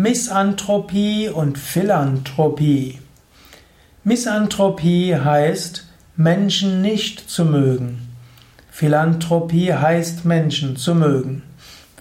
Misanthropie 0.00 1.28
und 1.28 1.58
Philanthropie. 1.58 3.00
Misanthropie 4.04 5.16
heißt, 5.16 5.88
Menschen 6.14 6.82
nicht 6.82 7.28
zu 7.28 7.44
mögen. 7.44 8.06
Philanthropie 8.70 9.74
heißt, 9.74 10.24
Menschen 10.24 10.76
zu 10.76 10.94
mögen. 10.94 11.42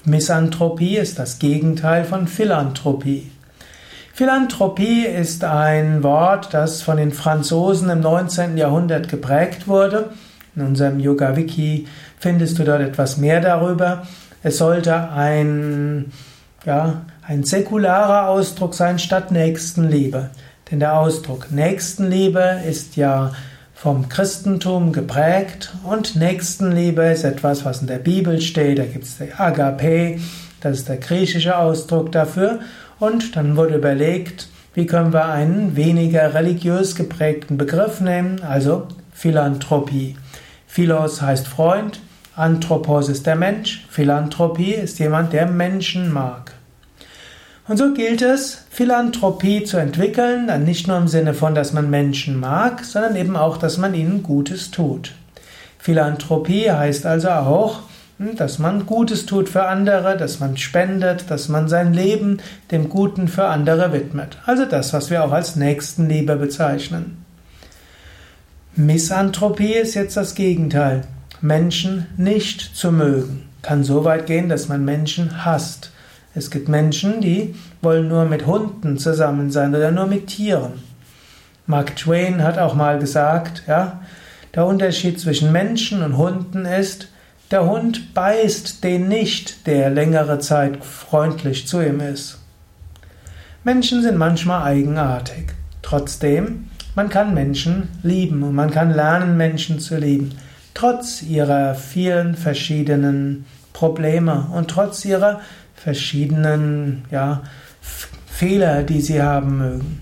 Misanthropie 0.05 0.97
ist 0.97 1.17
das 1.17 1.39
Gegenteil 1.39 2.05
von 2.05 2.27
Philanthropie. 2.27 3.31
Philanthropie 4.13 5.07
ist 5.07 5.43
ein 5.43 6.03
Wort, 6.03 6.53
das 6.53 6.83
von 6.83 6.97
den 6.97 7.11
Franzosen 7.11 7.89
im 7.89 8.01
19. 8.01 8.57
Jahrhundert 8.57 9.09
geprägt 9.09 9.67
wurde. 9.67 10.11
In 10.55 10.61
unserem 10.61 10.99
Yoga 10.99 11.35
Wiki 11.35 11.87
findest 12.19 12.59
du 12.59 12.63
dort 12.63 12.81
etwas 12.81 13.17
mehr 13.17 13.41
darüber. 13.41 14.05
Es 14.43 14.59
sollte 14.59 15.09
ein 15.09 16.11
ja, 16.67 17.01
ein 17.27 17.43
säkularer 17.43 18.29
Ausdruck 18.29 18.73
sein 18.73 18.99
statt 18.99 19.31
Nächstenliebe. 19.31 20.29
Denn 20.71 20.79
der 20.79 20.97
Ausdruck 20.97 21.51
Nächstenliebe 21.51 22.61
ist 22.67 22.95
ja 22.95 23.33
vom 23.73 24.07
Christentum 24.07 24.93
geprägt 24.93 25.73
und 25.83 26.15
Nächstenliebe 26.15 27.03
ist 27.03 27.25
etwas, 27.25 27.65
was 27.65 27.81
in 27.81 27.87
der 27.87 27.99
Bibel 27.99 28.39
steht. 28.39 28.79
Da 28.79 28.85
gibt 28.85 29.03
es 29.03 29.17
der 29.17 29.39
Agape, 29.41 30.19
das 30.61 30.79
ist 30.79 30.89
der 30.89 30.97
griechische 30.97 31.57
Ausdruck 31.57 32.13
dafür. 32.13 32.59
Und 32.97 33.35
dann 33.35 33.57
wurde 33.57 33.75
überlegt, 33.75 34.47
wie 34.73 34.85
können 34.85 35.11
wir 35.11 35.25
einen 35.25 35.75
weniger 35.75 36.33
religiös 36.33 36.95
geprägten 36.95 37.57
Begriff 37.57 37.99
nehmen, 37.99 38.41
also 38.41 38.87
Philanthropie. 39.11 40.15
Philos 40.65 41.21
heißt 41.21 41.47
Freund, 41.47 41.99
Anthropos 42.35 43.09
ist 43.09 43.25
der 43.25 43.35
Mensch, 43.35 43.85
Philanthropie 43.89 44.73
ist 44.73 44.99
jemand, 44.99 45.33
der 45.33 45.47
Menschen 45.47 46.13
mag. 46.13 46.56
Und 47.67 47.77
so 47.77 47.93
gilt 47.93 48.21
es, 48.21 48.63
Philanthropie 48.69 49.63
zu 49.63 49.77
entwickeln, 49.77 50.47
dann 50.47 50.63
nicht 50.63 50.87
nur 50.87 50.97
im 50.97 51.09
Sinne 51.09 51.33
von, 51.33 51.53
dass 51.53 51.73
man 51.73 51.89
Menschen 51.89 52.39
mag, 52.39 52.85
sondern 52.85 53.17
eben 53.17 53.35
auch, 53.35 53.57
dass 53.57 53.77
man 53.77 53.93
ihnen 53.93 54.23
Gutes 54.23 54.71
tut. 54.71 55.13
Philanthropie 55.77 56.71
heißt 56.71 57.05
also 57.05 57.29
auch, 57.29 57.81
hm, 58.19 58.37
dass 58.37 58.57
man 58.57 58.85
Gutes 58.85 59.25
tut 59.25 59.49
für 59.49 59.67
andere, 59.67 60.15
dass 60.15 60.39
man 60.39 60.55
spendet, 60.55 61.29
dass 61.29 61.49
man 61.49 61.67
sein 61.67 61.93
Leben 61.93 62.39
dem 62.71 62.87
Guten 62.87 63.27
für 63.27 63.45
andere 63.45 63.91
widmet. 63.91 64.37
Also 64.45 64.65
das, 64.65 64.93
was 64.93 65.09
wir 65.09 65.25
auch 65.25 65.31
als 65.31 65.57
Nächstenliebe 65.57 66.37
bezeichnen. 66.37 67.25
Misanthropie 68.75 69.73
ist 69.73 69.93
jetzt 69.93 70.15
das 70.15 70.35
Gegenteil. 70.35 71.01
Menschen 71.41 72.07
nicht 72.15 72.61
zu 72.61 72.91
mögen. 72.91 73.49
Kann 73.61 73.83
so 73.83 74.05
weit 74.05 74.25
gehen, 74.25 74.49
dass 74.49 74.69
man 74.69 74.85
Menschen 74.85 75.43
hasst. 75.45 75.91
Es 76.37 76.51
gibt 76.51 76.69
Menschen, 76.69 77.19
die 77.19 77.55
wollen 77.81 78.09
nur 78.09 78.25
mit 78.25 78.45
Hunden 78.45 78.99
zusammen 78.99 79.49
sein 79.49 79.73
oder 79.73 79.89
nur 79.89 80.05
mit 80.05 80.27
Tieren. 80.27 80.73
Mark 81.65 81.95
Twain 81.95 82.43
hat 82.43 82.59
auch 82.59 82.75
mal 82.75 82.99
gesagt, 82.99 83.63
ja, 83.65 84.01
der 84.53 84.67
Unterschied 84.67 85.19
zwischen 85.19 85.51
Menschen 85.51 86.03
und 86.03 86.15
Hunden 86.15 86.65
ist, 86.65 87.07
der 87.49 87.65
Hund 87.65 88.13
beißt 88.13 88.83
den 88.83 89.07
nicht, 89.07 89.65
der 89.65 89.89
längere 89.89 90.37
Zeit 90.37 90.85
freundlich 90.85 91.67
zu 91.67 91.81
ihm 91.81 92.01
ist. 92.01 92.37
Menschen 93.63 94.03
sind 94.03 94.17
manchmal 94.17 94.61
eigenartig. 94.61 95.53
Trotzdem, 95.81 96.69
man 96.93 97.09
kann 97.09 97.33
Menschen 97.33 97.89
lieben 98.03 98.43
und 98.43 98.53
man 98.53 98.69
kann 98.69 98.93
lernen, 98.93 99.37
Menschen 99.37 99.79
zu 99.79 99.97
lieben, 99.97 100.33
trotz 100.75 101.23
ihrer 101.23 101.73
vielen 101.73 102.35
verschiedenen 102.35 103.45
Probleme 103.77 104.47
und 104.53 104.71
trotz 104.71 105.05
ihrer 105.05 105.41
verschiedenen 105.75 107.05
ja, 107.11 107.43
Fehler, 108.25 108.81
die 108.81 109.01
sie 109.01 109.21
haben 109.21 109.59
mögen. 109.59 110.01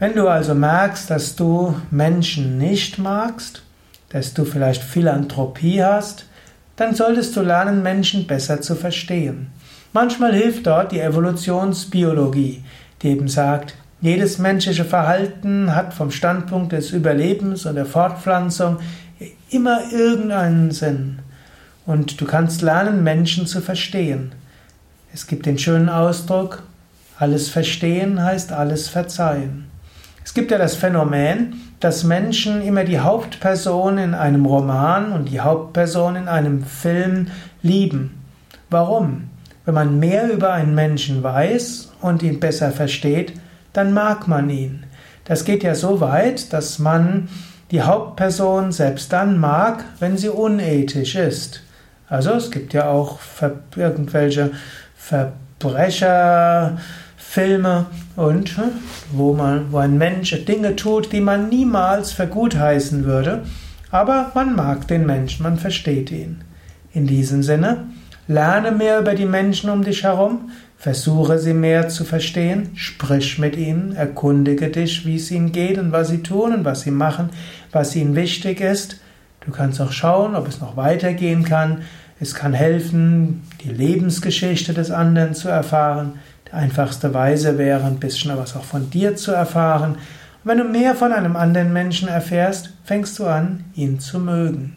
Wenn 0.00 0.16
du 0.16 0.26
also 0.26 0.56
merkst, 0.56 1.08
dass 1.08 1.36
du 1.36 1.76
Menschen 1.92 2.58
nicht 2.58 2.98
magst, 2.98 3.62
dass 4.08 4.34
du 4.34 4.44
vielleicht 4.44 4.82
Philanthropie 4.82 5.84
hast, 5.84 6.26
dann 6.74 6.96
solltest 6.96 7.36
du 7.36 7.42
lernen, 7.42 7.84
Menschen 7.84 8.26
besser 8.26 8.60
zu 8.60 8.74
verstehen. 8.74 9.52
Manchmal 9.92 10.34
hilft 10.34 10.66
dort 10.66 10.90
die 10.90 11.00
Evolutionsbiologie, 11.00 12.64
die 13.02 13.08
eben 13.08 13.28
sagt, 13.28 13.76
jedes 14.00 14.38
menschliche 14.38 14.84
Verhalten 14.84 15.76
hat 15.76 15.94
vom 15.94 16.10
Standpunkt 16.10 16.72
des 16.72 16.90
Überlebens 16.90 17.66
und 17.66 17.76
der 17.76 17.86
Fortpflanzung 17.86 18.78
immer 19.48 19.92
irgendeinen 19.92 20.72
Sinn. 20.72 21.20
Und 21.88 22.20
du 22.20 22.26
kannst 22.26 22.60
lernen, 22.60 23.02
Menschen 23.02 23.46
zu 23.46 23.62
verstehen. 23.62 24.32
Es 25.14 25.26
gibt 25.26 25.46
den 25.46 25.58
schönen 25.58 25.88
Ausdruck, 25.88 26.62
alles 27.18 27.48
verstehen 27.48 28.22
heißt 28.22 28.52
alles 28.52 28.88
verzeihen. 28.88 29.70
Es 30.22 30.34
gibt 30.34 30.50
ja 30.50 30.58
das 30.58 30.74
Phänomen, 30.74 31.54
dass 31.80 32.04
Menschen 32.04 32.60
immer 32.60 32.84
die 32.84 33.00
Hauptperson 33.00 33.96
in 33.96 34.12
einem 34.12 34.44
Roman 34.44 35.12
und 35.12 35.30
die 35.30 35.40
Hauptperson 35.40 36.16
in 36.16 36.28
einem 36.28 36.62
Film 36.62 37.28
lieben. 37.62 38.22
Warum? 38.68 39.30
Wenn 39.64 39.74
man 39.74 39.98
mehr 39.98 40.30
über 40.30 40.52
einen 40.52 40.74
Menschen 40.74 41.22
weiß 41.22 41.94
und 42.02 42.22
ihn 42.22 42.38
besser 42.38 42.70
versteht, 42.70 43.32
dann 43.72 43.94
mag 43.94 44.28
man 44.28 44.50
ihn. 44.50 44.84
Das 45.24 45.46
geht 45.46 45.62
ja 45.62 45.74
so 45.74 46.02
weit, 46.02 46.52
dass 46.52 46.78
man 46.78 47.30
die 47.70 47.80
Hauptperson 47.80 48.72
selbst 48.72 49.10
dann 49.10 49.38
mag, 49.38 49.86
wenn 50.00 50.18
sie 50.18 50.28
unethisch 50.28 51.14
ist. 51.14 51.62
Also 52.08 52.32
es 52.32 52.50
gibt 52.50 52.72
ja 52.72 52.88
auch 52.88 53.18
irgendwelche 53.76 54.52
Verbrecherfilme 54.96 57.86
und 58.16 58.56
hm, 58.56 58.70
wo 59.12 59.34
man, 59.34 59.70
wo 59.72 59.78
ein 59.78 59.98
Mensch 59.98 60.30
Dinge 60.44 60.76
tut, 60.76 61.12
die 61.12 61.20
man 61.20 61.48
niemals 61.48 62.12
für 62.12 62.26
gut 62.26 62.56
heißen 62.56 63.04
würde, 63.04 63.42
aber 63.90 64.32
man 64.34 64.56
mag 64.56 64.88
den 64.88 65.06
Menschen, 65.06 65.42
man 65.42 65.58
versteht 65.58 66.10
ihn. 66.10 66.42
In 66.92 67.06
diesem 67.06 67.42
Sinne, 67.42 67.86
lerne 68.26 68.72
mehr 68.72 69.00
über 69.00 69.14
die 69.14 69.26
Menschen 69.26 69.70
um 69.70 69.84
dich 69.84 70.04
herum, 70.04 70.50
versuche 70.78 71.38
sie 71.38 71.54
mehr 71.54 71.88
zu 71.88 72.04
verstehen, 72.04 72.70
sprich 72.74 73.38
mit 73.38 73.56
ihnen, 73.56 73.96
erkundige 73.96 74.68
dich, 74.68 75.06
wie 75.06 75.16
es 75.16 75.30
ihnen 75.30 75.52
geht 75.52 75.78
und 75.78 75.92
was 75.92 76.08
sie 76.08 76.22
tun 76.22 76.54
und 76.54 76.64
was 76.64 76.82
sie 76.82 76.90
machen, 76.90 77.30
was 77.72 77.96
ihnen 77.96 78.14
wichtig 78.14 78.60
ist. 78.60 79.00
Du 79.48 79.54
kannst 79.54 79.80
auch 79.80 79.92
schauen, 79.92 80.36
ob 80.36 80.46
es 80.46 80.60
noch 80.60 80.76
weitergehen 80.76 81.42
kann. 81.42 81.78
Es 82.20 82.34
kann 82.34 82.52
helfen, 82.52 83.44
die 83.64 83.70
Lebensgeschichte 83.70 84.74
des 84.74 84.90
anderen 84.90 85.32
zu 85.32 85.48
erfahren. 85.48 86.18
Die 86.46 86.52
einfachste 86.52 87.14
Weise 87.14 87.56
wäre, 87.56 87.86
ein 87.86 87.98
bisschen 87.98 88.36
was 88.36 88.54
auch 88.54 88.64
von 88.64 88.90
dir 88.90 89.16
zu 89.16 89.32
erfahren. 89.32 89.92
Und 89.92 90.00
wenn 90.44 90.58
du 90.58 90.64
mehr 90.64 90.94
von 90.94 91.12
einem 91.12 91.34
anderen 91.34 91.72
Menschen 91.72 92.08
erfährst, 92.08 92.74
fängst 92.84 93.18
du 93.18 93.24
an, 93.24 93.64
ihn 93.74 94.00
zu 94.00 94.18
mögen. 94.18 94.76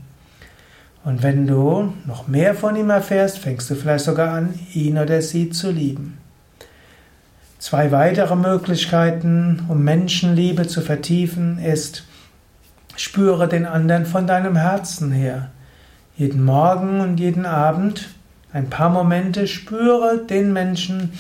Und 1.04 1.22
wenn 1.22 1.46
du 1.48 1.92
noch 2.08 2.30
mehr 2.30 2.56
von 2.56 2.78
ihm 2.78 2.92
erfährst, 2.92 3.40
fängst 3.40 3.70
du 3.70 3.76
vielleicht 3.76 4.06
sogar 4.06 4.34
an, 4.34 4.54
ihn 4.74 4.98
oder 4.98 5.22
sie 5.22 5.50
zu 5.50 5.70
lieben. 5.70 6.18
Zwei 7.60 7.92
weitere 7.92 8.38
Möglichkeiten, 8.38 9.66
um 9.68 9.84
Menschenliebe 9.84 10.66
zu 10.66 10.80
vertiefen, 10.80 11.60
ist, 11.60 12.06
spüre 12.96 13.48
den 13.48 13.66
anderen 13.66 14.06
von 14.06 14.28
deinem 14.28 14.56
Herzen 14.56 15.12
her. 15.12 15.52
Jeden 16.16 16.44
Morgen 16.44 17.00
und 17.00 17.20
jeden 17.20 17.46
Abend 17.46 18.10
ein 18.54 18.70
paar 18.70 18.90
Momente 18.90 19.48
spüre 19.48 20.26
den 20.30 20.52
Menschen 20.52 21.14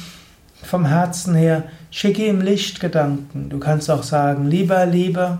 vom 0.64 0.86
Herzen 0.86 1.34
her, 1.34 1.64
schicke 1.90 2.28
ihm 2.28 2.42
Lichtgedanken. 2.42 3.50
Du 3.50 3.58
kannst 3.58 3.90
auch 3.90 4.04
sagen, 4.04 4.48
lieber, 4.48 4.86
lieber, 4.86 5.40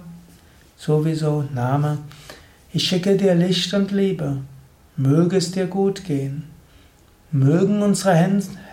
sowieso, 0.78 1.46
Name, 1.53 2.00
ich 2.74 2.88
schicke 2.88 3.18
dir 3.18 3.36
Licht 3.36 3.74
und 3.74 3.91
Liebe. 3.91 4.38
Möge 4.96 5.38
es 5.38 5.52
dir 5.52 5.68
gut 5.68 6.06
gehen. 6.06 6.44
Mögen 7.31 7.81
unsere 7.81 8.16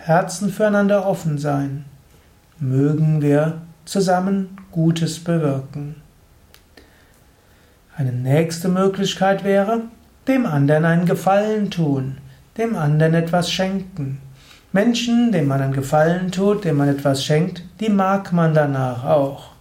Herzen 0.03 0.49
füreinander 0.51 1.05
offen 1.05 1.37
sein. 1.37 1.85
Mögen 2.59 3.21
wir 3.21 3.61
zusammen 3.85 4.57
Gutes 4.71 5.19
bewirken. 5.19 5.95
Eine 7.99 8.13
nächste 8.13 8.67
Möglichkeit 8.67 9.43
wäre, 9.43 9.81
dem 10.27 10.47
anderen 10.47 10.85
einen 10.85 11.05
Gefallen 11.05 11.69
tun 11.69 12.17
dem 12.59 12.75
anderen 12.75 13.13
etwas 13.13 13.51
schenken. 13.51 14.19
Menschen, 14.71 15.31
denen 15.31 15.47
man 15.47 15.61
einen 15.61 15.73
Gefallen 15.73 16.31
tut, 16.31 16.65
denen 16.65 16.77
man 16.77 16.89
etwas 16.89 17.23
schenkt, 17.23 17.63
die 17.79 17.89
mag 17.89 18.31
man 18.33 18.53
danach 18.53 19.03
auch. 19.05 19.51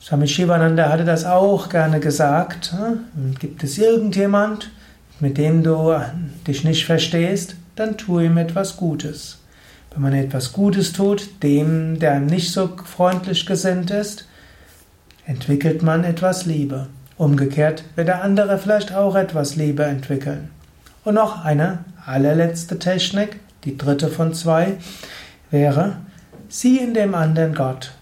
Swami 0.00 0.26
Shivananda 0.26 0.88
hatte 0.88 1.04
das 1.04 1.26
auch 1.26 1.68
gerne 1.68 2.00
gesagt. 2.00 2.72
Hm? 2.72 3.34
Gibt 3.38 3.62
es 3.62 3.76
irgendjemand, 3.76 4.70
mit 5.18 5.36
dem 5.36 5.62
du 5.62 5.94
dich 6.46 6.64
nicht 6.64 6.86
verstehst, 6.86 7.56
dann 7.76 7.98
tu 7.98 8.20
ihm 8.20 8.38
etwas 8.38 8.76
Gutes. 8.76 9.38
Wenn 9.92 10.02
man 10.02 10.14
etwas 10.14 10.52
Gutes 10.52 10.92
tut, 10.92 11.42
dem, 11.42 11.98
der 11.98 12.20
nicht 12.20 12.52
so 12.52 12.70
freundlich 12.84 13.44
gesinnt 13.44 13.90
ist, 13.90 14.26
entwickelt 15.30 15.80
man 15.84 16.02
etwas 16.02 16.44
Liebe. 16.44 16.88
Umgekehrt 17.16 17.84
wird 17.94 18.08
der 18.08 18.24
andere 18.24 18.58
vielleicht 18.58 18.92
auch 18.92 19.14
etwas 19.14 19.54
Liebe 19.54 19.84
entwickeln. 19.84 20.50
Und 21.04 21.14
noch 21.14 21.44
eine 21.44 21.84
allerletzte 22.04 22.80
Technik, 22.80 23.38
Die 23.64 23.78
dritte 23.78 24.08
von 24.08 24.34
zwei 24.34 24.78
wäre, 25.50 25.98
sieh 26.48 26.78
in 26.78 26.94
dem 26.94 27.14
anderen 27.14 27.54
Gott. 27.54 27.92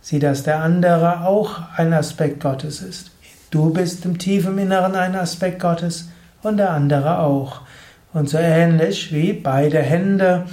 Sieh, 0.00 0.18
dass 0.18 0.42
der 0.42 0.60
andere 0.60 1.24
auch 1.24 1.60
ein 1.76 1.92
Aspekt 1.92 2.40
Gottes 2.40 2.82
ist. 2.82 3.12
Du 3.50 3.72
bist 3.72 4.04
im 4.04 4.18
tiefen 4.18 4.58
Inneren 4.58 4.96
ein 4.96 5.14
Aspekt 5.14 5.60
Gottes 5.60 6.08
und 6.42 6.56
der 6.56 6.70
andere 6.70 7.20
auch. 7.20 7.60
Und 8.12 8.28
so 8.28 8.38
ähnlich 8.38 9.12
wie 9.12 9.32
beide 9.32 9.78
Hände 9.78 10.46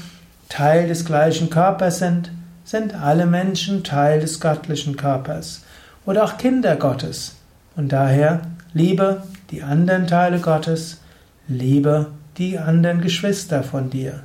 Teil 0.47 0.87
des 0.87 1.05
gleichen 1.05 1.49
Körpers 1.49 1.97
sind, 1.97 2.31
sind 2.65 2.93
alle 2.93 3.25
Menschen 3.25 3.83
Teil 3.83 4.19
des 4.19 4.39
göttlichen 4.39 4.95
Körpers 4.95 5.63
oder 6.05 6.23
auch 6.23 6.37
Kinder 6.37 6.75
Gottes. 6.75 7.35
Und 7.75 7.91
daher 7.91 8.41
liebe 8.73 9.23
die 9.51 9.63
anderen 9.63 10.07
Teile 10.07 10.39
Gottes, 10.39 11.01
liebe 11.47 12.07
die 12.37 12.57
anderen 12.57 13.01
Geschwister 13.01 13.63
von 13.63 13.89
dir. 13.89 14.23